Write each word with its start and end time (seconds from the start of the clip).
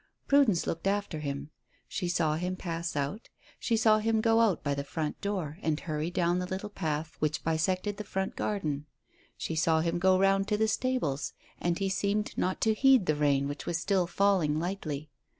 Prudence 0.27 0.65
looked 0.65 0.87
after 0.87 1.19
him. 1.19 1.51
She 1.87 2.07
saw 2.09 2.33
him 2.35 2.55
pass 2.55 2.95
out; 2.95 3.29
she 3.59 3.77
saw 3.77 3.99
him 3.99 4.19
go 4.19 4.41
out 4.41 4.63
by 4.63 4.73
the 4.73 4.83
front 4.83 5.21
door 5.21 5.59
and 5.61 5.79
hurry 5.79 6.09
down 6.09 6.39
the 6.39 6.47
little 6.47 6.71
path 6.71 7.15
which 7.19 7.43
bisected 7.43 7.97
the 7.97 8.03
front 8.03 8.35
garden. 8.35 8.87
She 9.37 9.55
saw 9.55 9.81
him 9.81 9.99
go 9.99 10.17
round 10.17 10.47
to 10.47 10.57
the 10.57 10.67
stables, 10.67 11.33
and 11.59 11.77
he 11.77 11.87
seemed 11.87 12.35
not 12.35 12.59
to 12.61 12.73
heed 12.73 13.05
the 13.05 13.13
rain 13.13 13.47
which 13.47 13.67
was 13.67 13.77
still 13.77 14.07
falling 14.07 14.59
lightly. 14.59 15.11